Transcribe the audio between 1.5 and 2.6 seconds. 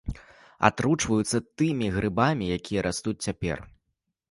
тымі грыбамі,